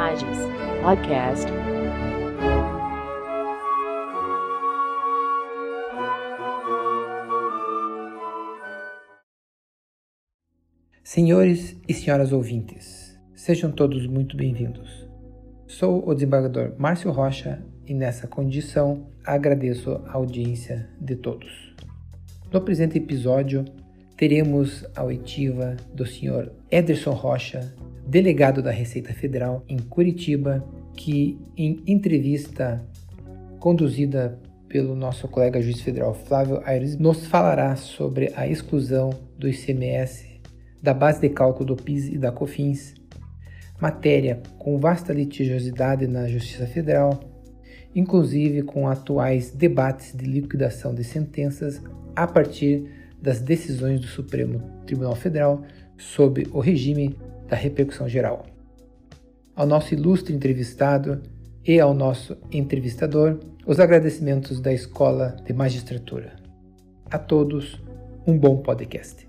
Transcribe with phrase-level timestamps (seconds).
[0.00, 0.38] Imagens
[0.82, 1.52] Podcast.
[11.04, 15.06] Senhores e senhoras ouvintes, sejam todos muito bem-vindos.
[15.66, 21.74] Sou o desembargador Márcio Rocha e nessa condição agradeço a audiência de todos.
[22.50, 23.66] No presente episódio,
[24.16, 27.70] teremos a oitiva do senhor Ederson Rocha,
[28.10, 30.64] delegado da Receita Federal em Curitiba,
[30.96, 32.84] que em entrevista
[33.60, 34.36] conduzida
[34.68, 40.28] pelo nosso colega juiz federal Flávio Aires, nos falará sobre a exclusão do ICMS
[40.82, 42.94] da base de cálculo do PIS e da COFINS,
[43.80, 47.20] matéria com vasta litigiosidade na Justiça Federal,
[47.94, 51.80] inclusive com atuais debates de liquidação de sentenças
[52.16, 52.90] a partir
[53.22, 55.62] das decisões do Supremo Tribunal Federal
[55.96, 57.16] sob o regime
[57.50, 58.46] da repercussão geral.
[59.56, 61.20] Ao nosso ilustre entrevistado
[61.66, 66.36] e ao nosso entrevistador, os agradecimentos da Escola de Magistratura.
[67.10, 67.82] A todos,
[68.26, 69.28] um bom podcast.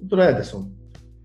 [0.00, 0.70] Doutor Ederson,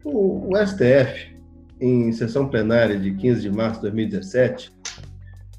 [0.04, 1.34] o, o STF,
[1.80, 4.72] em sessão plenária de 15 de março de 2017,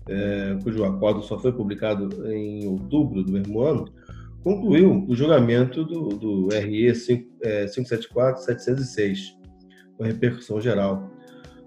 [0.09, 3.89] é, cujo acordo só foi publicado em outubro do mesmo ano,
[4.43, 9.19] concluiu o julgamento do, do RE 574-706,
[9.97, 11.11] com repercussão geral,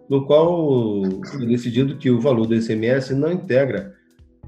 [0.09, 3.95] no qual foi decidido que o valor do ICMS não integra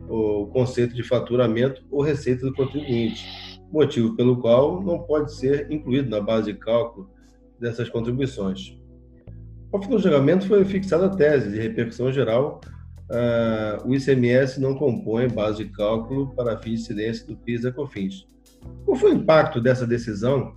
[0.09, 3.23] o conceito de faturamento ou receita do contribuinte,
[3.72, 7.09] motivo pelo qual não pode ser incluído na base de cálculo
[7.59, 8.75] dessas contribuições.
[9.72, 12.59] Ao fim do julgamento foi fixada a tese de repercussão geral
[13.12, 17.72] uh, o ICMS não compõe base de cálculo para fins de incidência do PIS e
[17.72, 18.26] COFINS.
[18.86, 20.56] Qual foi o impacto dessa decisão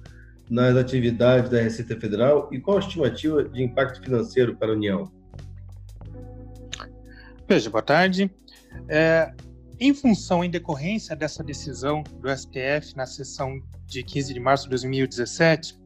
[0.48, 5.10] nas atividades da Receita Federal e qual a estimativa de impacto financeiro para a União?
[7.48, 8.30] Veja, boa tarde.
[8.88, 9.32] É,
[9.78, 14.70] em função, em decorrência dessa decisão do STF na sessão de 15 de março de
[14.70, 15.78] 2017,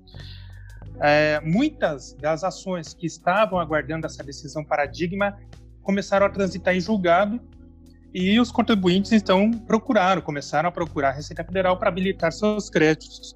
[1.01, 5.39] é, muitas das ações que estavam aguardando essa decisão paradigma
[5.89, 7.41] começaram a transitar em julgado
[8.13, 13.35] e os contribuintes então procuraram, começaram a procurar a Receita Federal para habilitar seus créditos.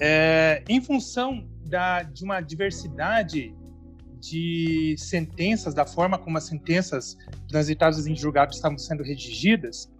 [0.00, 3.54] É, em função da, de uma diversidade
[4.18, 9.90] de sentenças, da forma como as sentenças transitadas em julgado estavam sendo redigidas,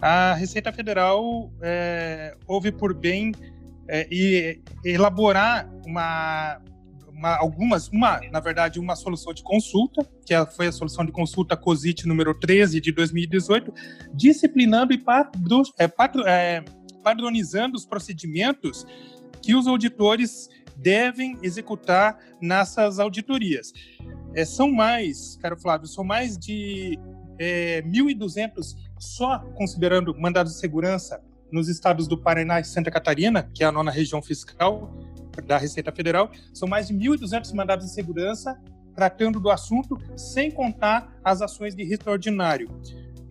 [0.00, 3.32] a Receita Federal é, houve por bem
[3.88, 4.06] é,
[4.84, 6.60] elaborar uma,
[7.14, 11.12] uma, algumas, uma, na verdade, uma solução de consulta, que é, foi a solução de
[11.12, 13.72] consulta COSIT número 13 de 2018,
[14.14, 15.90] disciplinando e padro, é,
[16.26, 16.64] é,
[17.02, 18.86] padronizando os procedimentos
[19.40, 23.72] que os auditores devem executar nessas auditorias.
[24.34, 26.98] É, são mais, caro Flávio, são mais de
[27.38, 33.62] é, 1.200 só considerando mandados de segurança nos estados do Paraná e Santa Catarina, que
[33.62, 34.90] é a nona região fiscal,
[35.46, 38.60] da Receita Federal, são mais de 1.200 mandados de segurança
[38.94, 42.68] tratando do assunto, sem contar as ações de risco ordinário.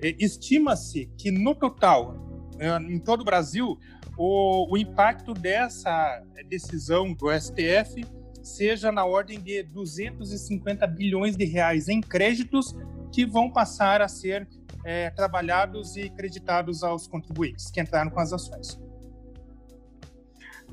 [0.02, 2.16] Estima-se que, no total,
[2.58, 3.78] eh, em todo o Brasil,
[4.18, 8.04] o, o impacto dessa decisão do STF
[8.42, 12.76] seja na ordem de 250 bilhões de reais em créditos
[13.12, 14.48] que vão passar a ser
[14.84, 18.80] é, trabalhados e creditados aos contribuintes que entraram com as ações.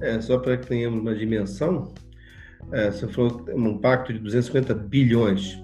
[0.00, 1.92] É, só para que tenhamos uma dimensão,
[2.72, 5.62] é, você falou um pacto de 250 bilhões.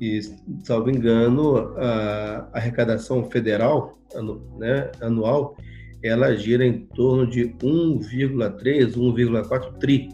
[0.00, 0.20] E,
[0.64, 5.56] salvo engano, a arrecadação federal anu, né, anual
[6.02, 10.08] ela gira em torno de 1,3, 1,4 tri.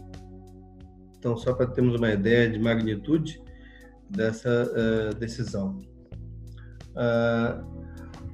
[1.17, 3.41] Então, só para termos uma ideia de magnitude
[4.09, 5.81] dessa uh, decisão.
[6.91, 7.65] Uh,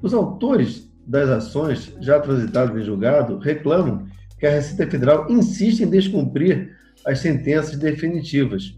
[0.02, 4.06] os autores das ações já transitadas em julgado reclamam
[4.38, 8.76] que a Receita Federal insiste em descumprir as sentenças definitivas,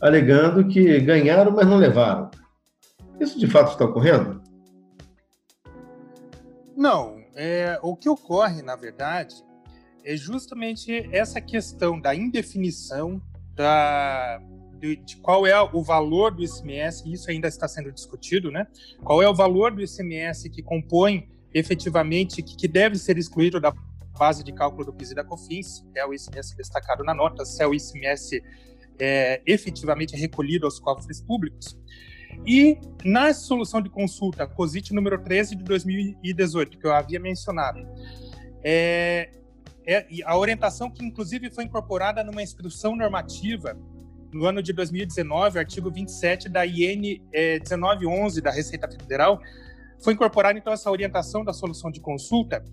[0.00, 2.30] alegando que ganharam, mas não levaram.
[3.20, 4.40] Isso de fato está ocorrendo?
[6.76, 7.18] Não.
[7.34, 9.34] É, o que ocorre, na verdade,
[10.04, 13.22] é justamente essa questão da indefinição
[13.54, 14.40] da,
[14.78, 18.66] de, de, qual é o valor do ICMS, isso ainda está sendo discutido, né?
[19.04, 23.72] Qual é o valor do ICMS que compõe efetivamente, que, que deve ser excluído da
[24.18, 27.62] base de cálculo do PIS e da COFINS, é o ICMS destacado na nota, se
[27.62, 28.42] é o ICMS
[28.98, 31.78] é, efetivamente recolhido aos cofres públicos.
[32.46, 37.86] E na solução de consulta, COSIT número 13 de 2018, que eu havia mencionado,
[38.62, 39.30] é,
[39.86, 43.76] é, a orientação que inclusive foi incorporada numa instrução normativa
[44.32, 49.40] no ano de 2019, o artigo 27 da IN é, 1911 da Receita Federal
[50.00, 52.64] foi incorporada então essa orientação da solução de consulta,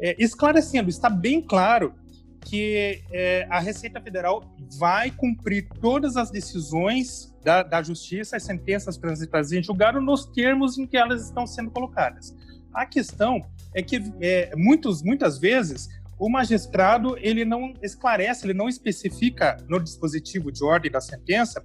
[0.00, 1.94] é, esclarecendo, está bem claro
[2.44, 4.44] que é, a Receita Federal
[4.78, 10.76] vai cumprir todas as decisões da, da Justiça, as sentenças transitadas em julgado, nos termos
[10.78, 12.34] em que elas estão sendo colocadas.
[12.72, 13.40] A questão
[13.74, 15.88] é que é, muitos, muitas vezes
[16.18, 21.64] o magistrado ele não esclarece, ele não especifica no dispositivo de ordem da sentença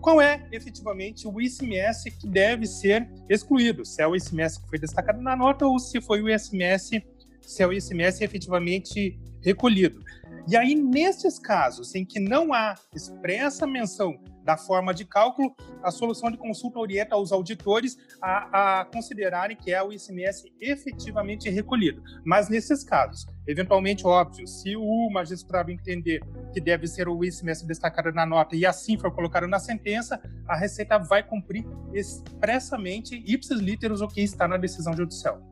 [0.00, 4.78] qual é efetivamente o ICMS que deve ser excluído, se é o ICMS que foi
[4.78, 7.02] destacado na nota ou se foi o ICMS,
[7.48, 10.04] se é o ICMS efetivamente recolhido.
[10.46, 15.90] E aí, nesses casos em que não há expressa menção da forma de cálculo, a
[15.90, 22.02] solução de consulta orienta os auditores a, a considerarem que é o ICMS efetivamente recolhido.
[22.24, 26.20] Mas nesses casos, eventualmente, óbvio, se o magistrado entender
[26.52, 30.56] que deve ser o ICMS destacado na nota e assim for colocado na sentença, a
[30.56, 35.42] Receita vai cumprir expressamente, ipsis literis, o que está na decisão judicial.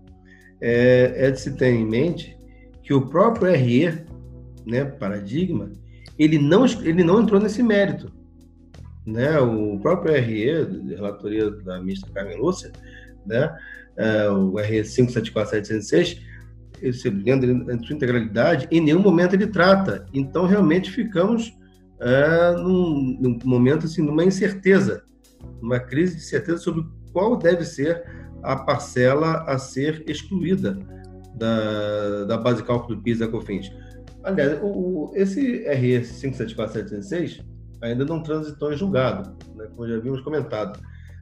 [0.60, 2.36] É, é de se ter em mente
[2.82, 4.06] que o próprio RE,
[4.64, 5.70] né, paradigma,
[6.18, 8.10] ele não, ele não entrou nesse mérito
[9.06, 12.72] né, o próprio RE, relatoria da ministra Carmen Lúcia,
[13.24, 13.56] né,
[13.96, 16.20] é, o RE 574706,
[16.82, 20.04] esse, dentro da sua integralidade, em nenhum momento ele trata.
[20.12, 21.56] Então, realmente, ficamos
[22.00, 25.02] é, num, num, momento, assim, numa incerteza,
[25.62, 28.04] uma crise de certeza sobre qual deve ser
[28.42, 30.78] a parcela a ser excluída
[31.34, 33.70] da, da base de cálculo do PIS da COFINS.
[34.24, 37.44] Aliás, o, esse RE 574706,
[37.80, 40.80] ainda não transitou em julgado, né, como já havíamos comentado,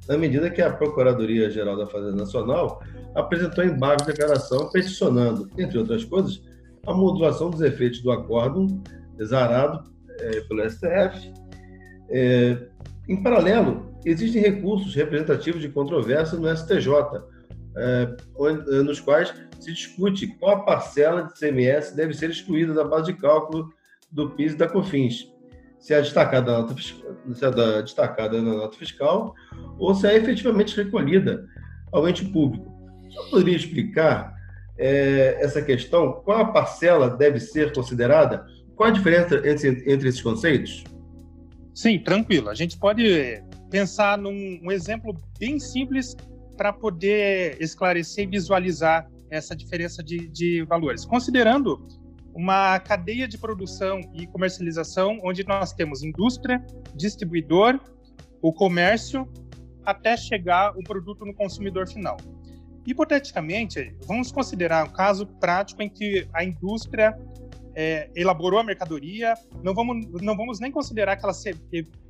[0.08, 2.82] na medida que a Procuradoria-Geral da Fazenda Nacional
[3.14, 6.42] apresentou embargo de declaração peticionando, entre outras coisas,
[6.86, 8.82] a modulação dos efeitos do acórdão
[9.18, 9.90] exarado
[10.20, 11.32] é, pelo STF.
[12.10, 12.58] É,
[13.08, 16.90] em paralelo, existem recursos representativos de controvérsia no STJ,
[17.76, 18.16] é,
[18.82, 23.18] nos quais se discute qual a parcela de CMS deve ser excluída da base de
[23.18, 23.72] cálculo
[24.12, 25.34] do PIS e da COFINS
[25.84, 29.34] se é destacada na nota, se é destacada na nota fiscal
[29.78, 31.46] ou se é efetivamente recolhida
[31.92, 32.72] ao ente público.
[33.02, 34.34] Você poderia explicar
[34.78, 36.22] é, essa questão?
[36.24, 38.46] Qual a parcela deve ser considerada?
[38.74, 40.84] Qual a diferença entre, entre esses conceitos?
[41.74, 42.48] Sim, tranquilo.
[42.48, 43.42] A gente pode
[43.74, 46.16] pensar num um exemplo bem simples
[46.56, 51.04] para poder esclarecer e visualizar essa diferença de, de valores.
[51.04, 51.84] Considerando
[52.32, 57.80] uma cadeia de produção e comercialização onde nós temos indústria, distribuidor,
[58.40, 59.28] o comércio,
[59.84, 62.16] até chegar o produto no consumidor final.
[62.86, 67.18] Hipoteticamente, vamos considerar um caso prático em que a indústria
[67.74, 69.34] é, elaborou a mercadoria,
[69.64, 71.52] não vamos, não vamos nem considerar que ela se,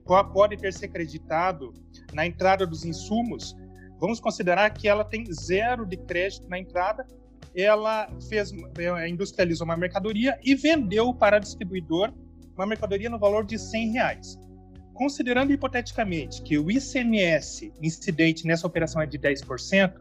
[0.05, 1.73] pode ter se acreditado
[2.13, 3.57] na entrada dos insumos,
[3.99, 7.07] vamos considerar que ela tem zero de crédito na entrada
[7.55, 12.13] ela fez, é, industrializou uma mercadoria e vendeu para distribuidor
[12.57, 14.39] uma mercadoria no valor de 100 reais.
[14.93, 19.93] Considerando hipoteticamente que o ICMS incidente nessa operação é de 10%,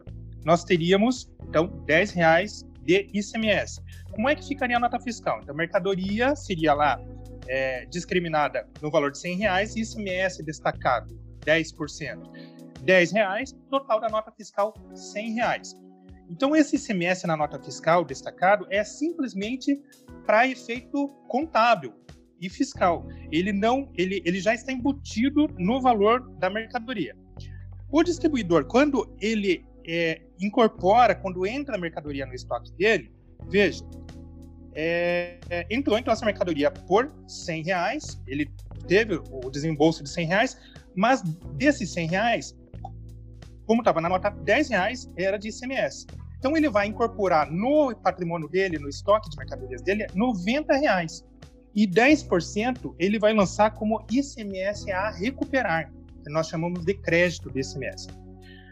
[0.44, 3.80] nós teríamos, então, 10 reais de ICMS.
[4.12, 5.40] Como é que ficaria a nota fiscal?
[5.42, 7.00] Então, mercadoria seria lá
[7.46, 12.54] é, discriminada no valor de 100 reais, ICMS destacado 10%.
[12.82, 15.74] 10 reais, total da nota fiscal 100 reais.
[16.28, 19.80] Então, esse ICMS na nota fiscal destacado é simplesmente
[20.26, 21.94] para efeito contábil
[22.40, 23.06] e fiscal.
[23.30, 27.16] Ele não, ele, ele já está embutido no valor da mercadoria.
[27.90, 33.12] O distribuidor, quando ele é, incorpora, quando entra a mercadoria no estoque dele,
[33.48, 33.84] veja,
[34.74, 38.50] é, é, entrou então essa mercadoria por 100 reais, ele
[38.86, 40.58] teve o desembolso de 100 reais,
[40.94, 41.22] mas
[41.56, 42.56] desses 100 reais,
[43.66, 46.06] como estava na nota 10 reais, era de ICMS.
[46.38, 51.24] Então ele vai incorporar no patrimônio dele, no estoque de mercadorias dele, 90 reais.
[51.74, 55.90] E 10% ele vai lançar como ICMS a recuperar,
[56.26, 58.08] nós chamamos de crédito de ICMS.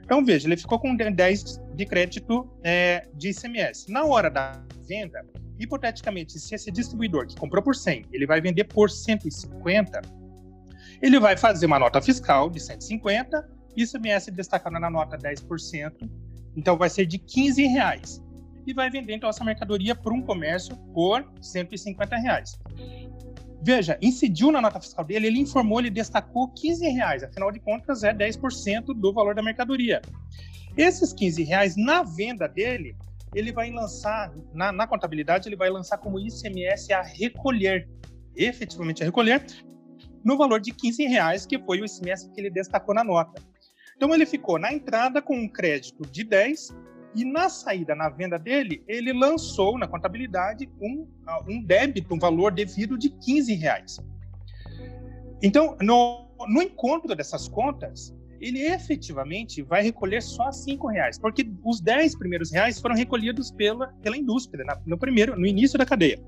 [0.05, 3.91] Então veja, ele ficou com 10 de crédito é, de ICMS.
[3.91, 5.25] Na hora da venda,
[5.63, 10.03] hipoteticamente, se esse distribuidor que comprou por 100, ele vai vender por 150,
[11.01, 16.09] ele vai fazer uma nota fiscal de 150 ICMS destacando na nota 10%,
[16.57, 18.23] então vai ser de 15 reais.
[18.67, 22.59] E vai vender então essa mercadoria para um comércio por 150 reais.
[23.65, 28.03] Veja, incidiu na nota fiscal dele, ele informou, ele destacou 15 reais, afinal de contas
[28.03, 30.03] é 10% do valor da mercadoria.
[30.77, 32.97] Esses 15 reais, na venda dele,
[33.35, 37.89] ele vai lançar, na, na contabilidade, ele vai lançar como ICMS a recolher,
[38.37, 39.45] efetivamente a recolher,
[40.25, 43.43] no valor de 15 reais, que foi o ICMS que ele destacou na nota.
[43.97, 46.75] Então ele ficou na entrada com um crédito de 10
[47.15, 51.07] e na saída, na venda dele, ele lançou na contabilidade um,
[51.47, 53.99] um débito, um valor devido de 15 reais.
[55.43, 61.81] Então, no, no encontro dessas contas, ele efetivamente vai recolher só cinco reais, porque os
[61.81, 66.21] dez primeiros reais foram recolhidos pela, pela indústria na, no primeiro, no início da cadeia.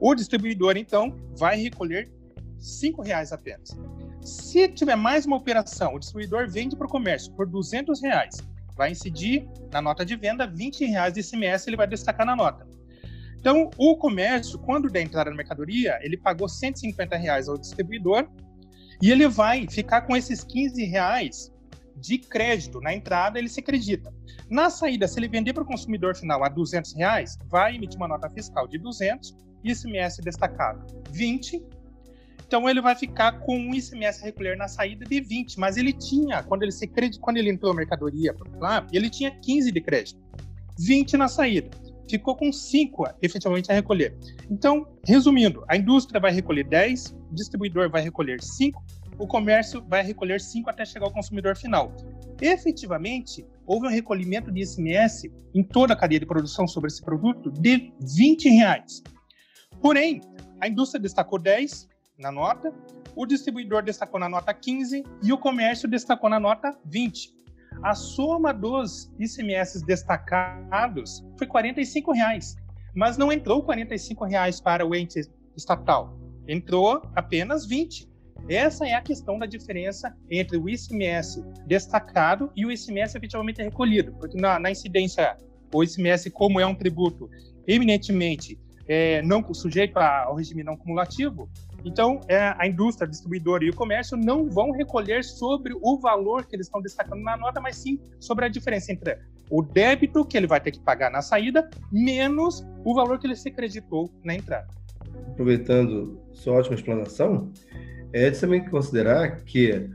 [0.00, 2.10] O distribuidor então vai recolher
[2.58, 3.76] cinco reais apenas.
[4.22, 8.38] Se tiver mais uma operação, o distribuidor vende para o comércio por duzentos reais,
[8.74, 12.66] vai incidir na nota de venda 20 reais de ICMS, ele vai destacar na nota.
[13.38, 18.26] Então, o comércio, quando der entrada na mercadoria, ele pagou 150 reais ao distribuidor
[19.02, 21.52] e ele vai ficar com esses 15 reais
[21.96, 24.12] de crédito na entrada, ele se acredita.
[24.50, 28.08] Na saída, se ele vender para o consumidor final a 200 reais, vai emitir uma
[28.08, 31.62] nota fiscal de 200, ICMS destacado 20.
[32.46, 35.92] Então ele vai ficar com um ICMS a recolher na saída de 20, mas ele
[35.92, 36.86] tinha, quando ele se
[37.20, 38.34] quando ele entrou na mercadoria,
[38.92, 40.20] ele tinha 15 de crédito,
[40.78, 44.16] 20 na saída ficou com 5 efetivamente a recolher.
[44.50, 48.82] Então, resumindo, a indústria vai recolher 10, o distribuidor vai recolher 5,
[49.18, 51.92] o comércio vai recolher 5 até chegar ao consumidor final.
[52.40, 57.50] Efetivamente, houve um recolhimento de ICMS em toda a cadeia de produção sobre esse produto
[57.50, 59.02] de 20 reais.
[59.80, 60.20] Porém,
[60.60, 62.72] a indústria destacou 10 na nota,
[63.16, 67.33] o distribuidor destacou na nota 15 e o comércio destacou na nota 20
[67.84, 71.74] a soma dos ICMS destacados foi R$
[72.14, 72.56] reais,
[72.94, 73.86] mas não entrou R$
[74.26, 75.20] reais para o ente
[75.54, 78.08] estatal, entrou apenas 20.
[78.48, 84.12] Essa é a questão da diferença entre o ICMS destacado e o ICMS efetivamente recolhido,
[84.14, 85.36] porque na, na incidência,
[85.72, 87.28] o ICMS, como é um tributo
[87.66, 91.48] eminentemente é, não sujeito ao regime não cumulativo,
[91.84, 96.46] então, é, a indústria, a distribuidora e o comércio não vão recolher sobre o valor
[96.46, 99.18] que eles estão destacando na nota, mas sim sobre a diferença entre
[99.50, 103.36] o débito que ele vai ter que pagar na saída menos o valor que ele
[103.36, 104.66] se acreditou na entrada.
[105.32, 107.52] Aproveitando sua ótima explanação,
[108.12, 109.90] é de também considerar que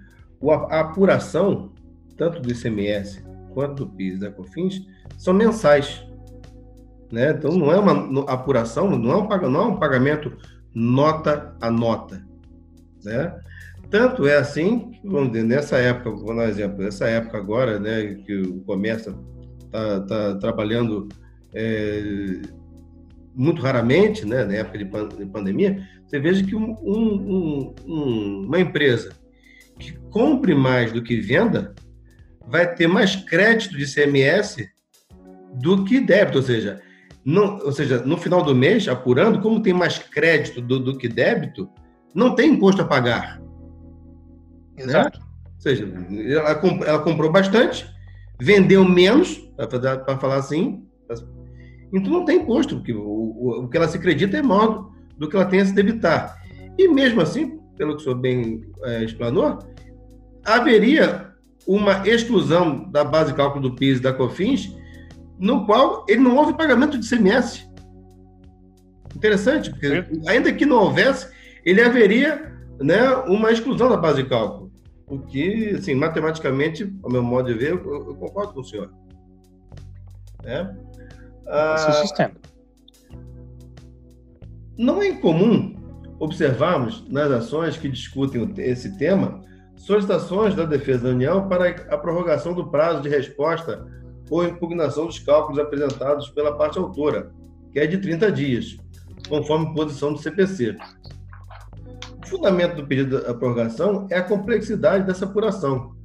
[0.70, 1.74] a apuração,
[2.16, 4.86] tanto do ICMS quanto do PIS e da COFINS,
[5.18, 6.06] são mensais.
[7.12, 7.32] Né?
[7.32, 10.38] Então, não é uma apuração, não é um, não é um pagamento
[10.74, 12.24] nota a nota,
[13.04, 13.36] né?
[13.90, 18.14] Tanto é assim, vamos dizer, nessa época, vou dar um exemplo, nessa época agora, né,
[18.24, 19.18] que o comércio
[19.66, 21.10] está tá trabalhando
[21.56, 22.40] é,
[23.34, 28.60] muito raramente, né, na época de, de pandemia, você veja que um, um, um, uma
[28.60, 29.12] empresa
[29.80, 31.74] que compre mais do que venda
[32.48, 34.58] vai ter mais crédito de CMS
[35.56, 36.80] do que débito, ou seja,
[37.30, 41.08] não, ou seja, no final do mês, apurando, como tem mais crédito do, do que
[41.08, 41.70] débito,
[42.14, 43.40] não tem imposto a pagar.
[44.76, 44.86] Né?
[44.86, 45.20] Exato.
[45.20, 45.26] Né?
[45.46, 45.94] Ou seja,
[46.28, 46.50] ela,
[46.88, 47.88] ela comprou bastante,
[48.42, 50.84] vendeu menos, para falar assim,
[51.94, 54.92] então não tem imposto, porque o, o, o, que ela se acredita é maior do,
[55.18, 56.42] do que ela tem a se debitar.
[56.78, 59.60] E mesmo assim, pelo que o senhor bem é, explanou,
[60.44, 61.30] haveria
[61.68, 64.79] uma exclusão da base de cálculo do PIS e da COFINS
[65.40, 67.68] no qual ele não houve pagamento de CMS.
[69.16, 71.30] Interessante, porque ainda que não houvesse,
[71.66, 74.72] ele haveria né, uma exclusão da base de cálculo.
[75.08, 78.94] O que, assim, matematicamente, ao meu modo de ver, eu, eu concordo com o senhor.
[80.44, 80.78] Né?
[81.48, 81.76] Ah,
[84.78, 85.76] não é incomum
[86.20, 89.42] observarmos nas ações que discutem esse tema
[89.76, 93.86] solicitações da Defesa da União para a prorrogação do prazo de resposta
[94.30, 97.32] ou impugnação dos cálculos apresentados pela parte autora,
[97.72, 98.78] que é de 30 dias,
[99.28, 100.78] conforme posição do CPC.
[102.24, 105.96] O fundamento do pedido de prorrogação é a complexidade dessa apuração.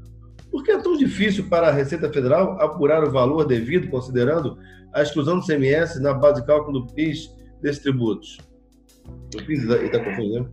[0.50, 4.56] Por que é tão difícil para a Receita Federal apurar o valor devido, considerando
[4.92, 7.28] a exclusão do CMS na base de cálculo do PIS
[7.60, 8.38] desses tributos?
[9.32, 10.48] Do PIS e da, da confusão.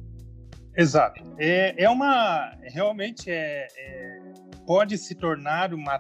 [0.76, 1.22] Exato.
[1.38, 2.52] É, é uma.
[2.64, 4.20] Realmente é, é,
[4.66, 6.00] pode se tornar uma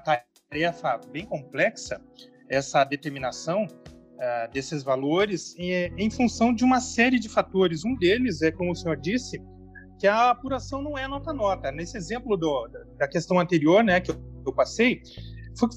[0.51, 2.01] tarefa bem complexa
[2.49, 7.85] essa determinação uh, desses valores em, em, função de uma série de fatores.
[7.85, 9.41] Um deles é, como o senhor disse,
[9.97, 11.71] que a apuração não é nota-nota.
[11.71, 12.67] Nesse exemplo do,
[12.97, 15.01] da questão anterior, né, que eu, eu passei,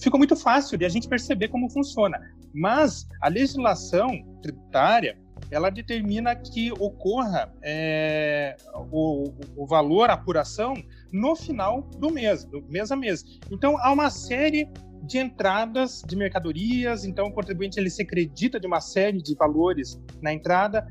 [0.02, 2.18] ficou muito fácil de a gente perceber como funciona.
[2.52, 4.08] Mas a legislação
[4.42, 5.16] tributária
[5.50, 8.56] ela determina que ocorra é,
[8.90, 10.74] o, o, valor, a apuração,
[11.12, 13.24] no final do mês, do mês a mês.
[13.50, 14.68] Então, há uma série
[15.02, 20.00] de entradas de mercadorias, então o contribuinte ele se acredita de uma série de valores
[20.22, 20.86] na entrada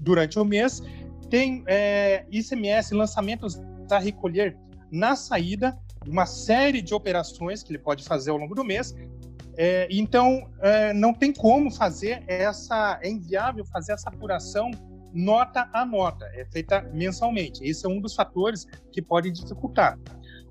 [0.00, 0.82] durante o mês,
[1.28, 3.60] tem é, ICMS, lançamentos
[3.90, 4.56] a recolher
[4.90, 8.94] na saída, uma série de operações que ele pode fazer ao longo do mês.
[9.60, 14.70] É, então, é, não tem como fazer essa, é inviável fazer essa apuração
[15.12, 17.64] nota a nota, é feita mensalmente.
[17.64, 19.98] Esse é um dos fatores que pode dificultar.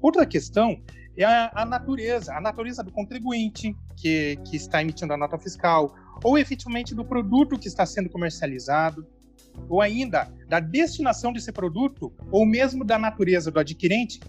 [0.01, 0.81] Outra questão
[1.15, 5.95] é a, a natureza, a natureza do contribuinte que, que está emitindo a nota fiscal,
[6.21, 9.07] ou efetivamente do produto que está sendo comercializado,
[9.69, 14.19] ou ainda da destinação desse produto, ou mesmo da natureza do adquirente,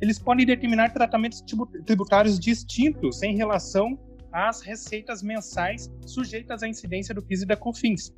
[0.00, 1.42] eles podem determinar tratamentos
[1.84, 3.98] tributários distintos em relação
[4.32, 8.12] às receitas mensais sujeitas à incidência do PIS e da COFINS.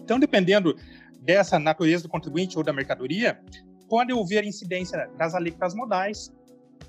[0.00, 0.76] Então, dependendo
[1.20, 3.40] dessa natureza do contribuinte ou da mercadoria,
[3.88, 6.32] pode haver incidência das alíquotas modais,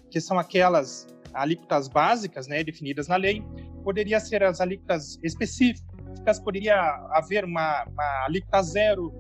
[0.10, 3.44] que são aquelas alíquotas básicas, né, definidas na lei,
[3.84, 6.76] poderia ser as alíquotas específicas, poderia
[7.12, 9.14] haver uma, uma alíquota zero,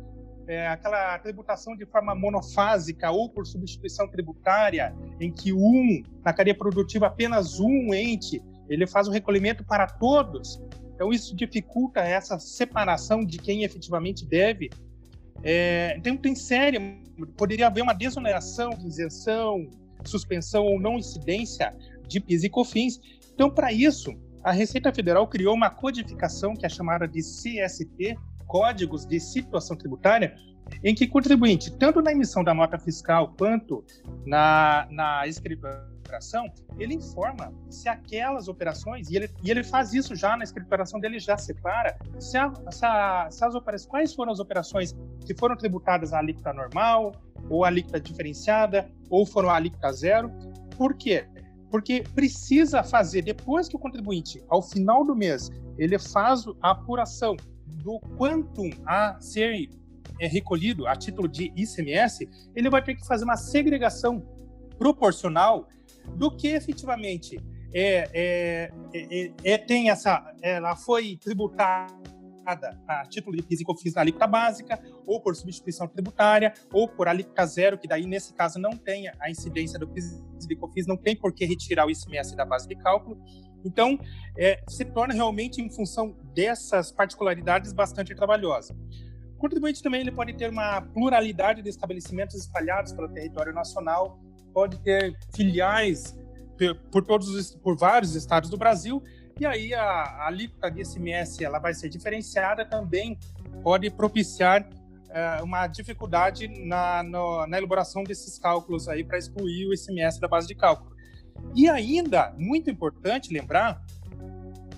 [0.47, 6.55] é, aquela tributação de forma monofásica ou por substituição tributária, em que um, na cadeia
[6.55, 10.61] produtiva, apenas um ente, ele faz o recolhimento para todos.
[10.93, 14.69] Então, isso dificulta essa separação de quem efetivamente deve.
[15.43, 16.79] É, então, tem série,
[17.37, 19.69] poderia haver uma desoneração, isenção,
[20.03, 21.75] suspensão ou não incidência
[22.07, 22.99] de PIS e COFINS.
[23.33, 24.11] Então, para isso,
[24.43, 30.35] a Receita Federal criou uma codificação que é chamada de CST, Códigos de Situação Tributária,
[30.83, 33.83] em que contribuinte, tanto na emissão da nota fiscal quanto
[34.25, 35.27] na, na
[36.07, 36.49] escrituração,
[36.79, 41.19] ele informa se aquelas operações, e ele, e ele faz isso já na escrituração dele,
[41.19, 44.95] já separa, se, a, se, a, se as operações, quais foram as operações
[45.25, 47.13] que foram tributadas à alíquota normal,
[47.49, 50.31] ou alíquota diferenciada, ou foram a alíquota zero.
[50.77, 51.27] Por quê?
[51.69, 57.35] Porque precisa fazer, depois que o contribuinte, ao final do mês, ele faz a apuração
[57.83, 59.69] do quantum a ser
[60.19, 64.25] é, recolhido a título de ICMS, ele vai ter que fazer uma segregação
[64.77, 65.67] proporcional
[66.15, 67.37] do que efetivamente
[67.73, 71.87] é, é, é, é tem essa, ela foi tributada
[72.87, 77.07] a título de PIS e COFINS na alíquota básica, ou por substituição tributária, ou por
[77.07, 81.15] alíquota zero, que daí, nesse caso, não tem a incidência do PIS e não tem
[81.15, 83.21] por que retirar o ICMS da base de cálculo.
[83.65, 83.99] Então,
[84.37, 88.73] é, se torna realmente, em função dessas particularidades, bastante trabalhosa.
[89.37, 94.19] O contribuinte também ele pode ter uma pluralidade de estabelecimentos espalhados pelo território nacional,
[94.51, 96.17] pode ter filiais
[96.91, 99.03] por todos os, por vários estados do Brasil
[99.39, 103.19] e aí a, a alíquota de ICMS ela vai ser diferenciada também,
[103.61, 104.67] pode propiciar
[105.11, 110.27] é, uma dificuldade na, no, na elaboração desses cálculos aí para excluir o ICMS da
[110.27, 110.97] base de cálculo.
[111.53, 113.79] E ainda, muito importante lembrar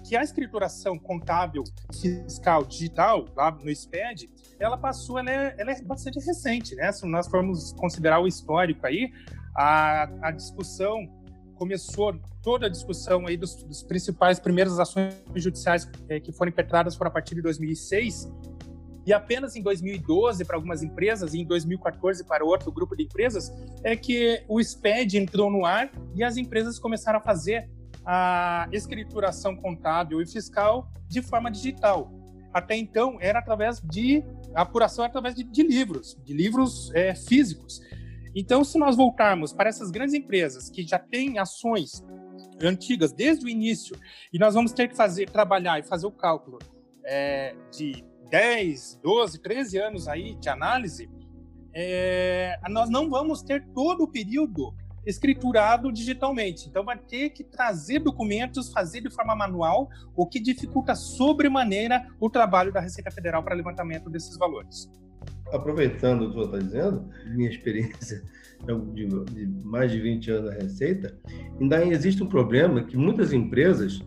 [0.09, 1.63] que a escrituração contábil
[2.01, 4.27] fiscal digital, lá no SPED,
[4.59, 6.91] ela passou, ela é, ela é bastante recente, né?
[6.91, 9.11] Se nós formos considerar o histórico aí,
[9.55, 11.07] a, a discussão
[11.53, 16.95] começou toda a discussão aí dos, dos principais primeiras ações judiciais é, que foram impetradas
[16.95, 18.31] foram a partir de 2006
[19.05, 23.51] e apenas em 2012 para algumas empresas e em 2014 para outro grupo de empresas
[23.83, 27.69] é que o SPED entrou no ar e as empresas começaram a fazer
[28.05, 32.11] a escrituração contábil e fiscal de forma digital.
[32.53, 34.23] Até então era através de
[34.55, 37.79] apuração através de, de livros, de livros é, físicos.
[38.35, 42.03] Então, se nós voltarmos para essas grandes empresas que já têm ações
[42.61, 43.95] antigas desde o início,
[44.31, 46.59] e nós vamos ter que fazer, trabalhar e fazer o cálculo
[47.05, 51.09] é, de 10, 12, 13 anos aí de análise,
[51.73, 54.73] é, nós não vamos ter todo o período
[55.09, 56.67] escriturado digitalmente.
[56.67, 62.29] Então, vai ter que trazer documentos, fazer de forma manual, o que dificulta sobremaneira o
[62.29, 64.89] trabalho da Receita Federal para levantamento desses valores
[65.51, 68.21] aproveitando o que você está dizendo, minha experiência
[68.93, 71.17] de, de, mais de 20 anos na Receita,
[71.59, 73.99] ainda existe um problema que muitas empresas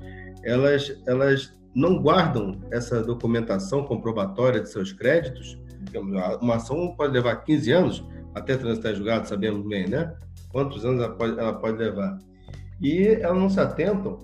[0.45, 5.59] elas, elas não guardam essa documentação comprobatória de seus créditos.
[6.41, 10.15] Uma ação pode levar 15 anos até transitar julgado, sabemos bem, né?
[10.53, 12.19] Quantos anos ela pode, ela pode levar.
[12.81, 14.19] E elas não se atentam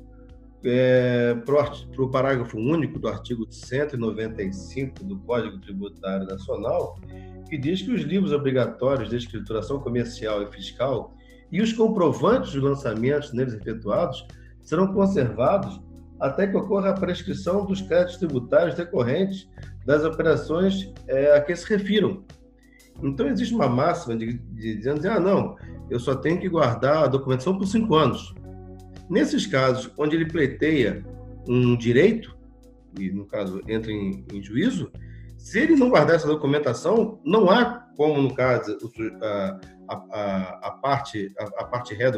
[0.65, 6.99] é, para o parágrafo único do artigo 195 do Código Tributário Nacional,
[7.49, 11.15] que diz que os livros obrigatórios de escrituração comercial e fiscal
[11.51, 14.27] e os comprovantes dos lançamentos neles efetuados
[14.63, 15.81] serão conservados
[16.21, 19.49] até que ocorra a prescrição dos créditos tributários decorrentes
[19.87, 22.25] das operações é, a que se refiram.
[23.03, 25.57] Então, existe uma máxima de, de, dizendo, ah, não,
[25.89, 28.35] eu só tenho que guardar a documentação por cinco anos.
[29.09, 31.05] Nesses casos onde ele pleiteia
[31.49, 32.37] um direito,
[32.99, 34.91] e no caso entra em, em juízo,
[35.39, 38.77] Se ele não guardar essa documentação, não há como, no caso,
[39.23, 42.11] a, a, a parte, a, a parte ré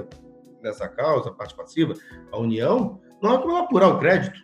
[0.62, 1.94] dessa causa, a parte passiva,
[2.32, 4.40] a União, não há como apurar o crédito.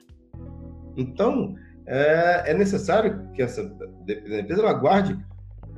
[0.94, 1.54] Então,
[1.86, 3.64] é, é necessário que essa
[4.04, 5.18] defesa guarde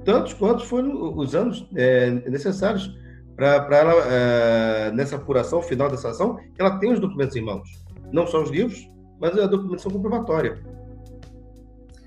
[0.04, 2.94] tantos quantos foram os anos é, necessários
[3.37, 7.68] para ela, é, nessa apuração final dessa ação, que ela tenha os documentos em mãos.
[8.12, 10.61] Não só os livros, mas a documentação comprobatória.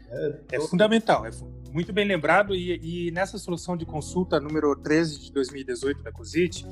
[0.09, 1.31] É, é fundamental, é
[1.71, 6.67] muito bem lembrado, e, e, nessa solução de consulta número 13 de 2018 da COSIT,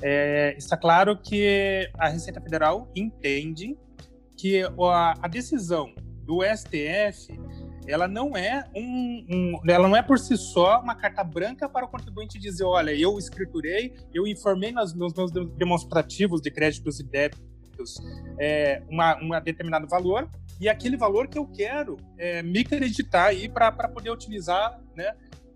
[0.00, 3.76] é, está claro que a Receita Federal entende
[4.36, 5.92] que a, a decisão
[6.24, 7.36] do STF
[7.86, 11.84] ela não é um, um, ela não é por si só uma carta branca para
[11.84, 15.12] o contribuinte dizer, olha, eu escriturei, eu informei nos, meus
[15.56, 17.44] demonstrativos de créditos e débitos
[18.38, 20.28] é, uma, uma determinado valor
[20.60, 25.12] e aquele valor que eu quero é, me acreditar aí para poder utilizar, né?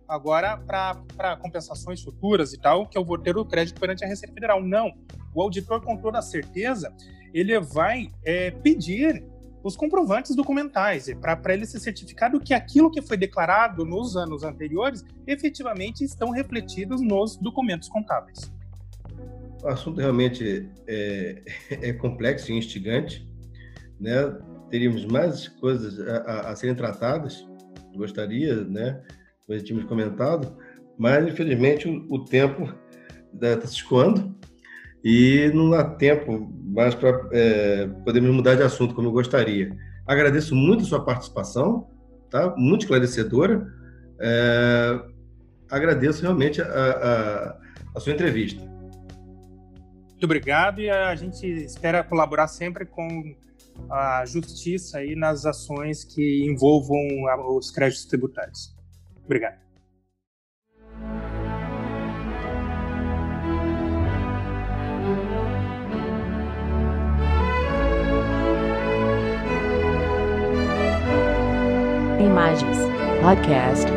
[0.09, 4.33] Agora, para compensações futuras e tal, que eu vou ter o crédito perante a Receita
[4.33, 4.63] Federal.
[4.63, 4.91] Não.
[5.35, 6.91] O auditor, com toda certeza,
[7.35, 9.23] ele vai é, pedir
[9.63, 15.05] os comprovantes documentais, para ele ser certificado que aquilo que foi declarado nos anos anteriores
[15.27, 18.53] efetivamente estão refletidos nos documentos contábeis.
[19.63, 23.29] O assunto realmente é, é complexo e instigante,
[24.01, 24.37] né?
[24.71, 27.47] Teríamos mais coisas a, a, serem tratadas,
[27.97, 29.03] gostaria, né?
[29.47, 30.57] Como tínhamos comentado,
[30.97, 32.73] mas infelizmente o, o tempo
[33.35, 34.38] está se escoando
[35.11, 39.75] e não há tempo mais para é, podermos mudar de assunto como eu gostaria.
[40.07, 41.89] Agradeço muito a sua participação,
[42.29, 42.55] tá?
[42.59, 43.67] muito esclarecedora.
[44.21, 45.01] É,
[45.71, 47.59] agradeço realmente a, a,
[47.97, 48.63] a sua entrevista.
[48.63, 53.35] Muito obrigado e a gente espera colaborar sempre com
[53.91, 56.99] a justiça aí nas ações que envolvam
[57.57, 58.77] os créditos tributários.
[59.25, 59.68] Obrigado.
[72.39, 72.79] Imagens
[73.19, 73.91] Podcast